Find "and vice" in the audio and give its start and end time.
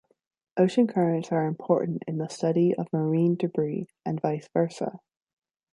4.03-4.49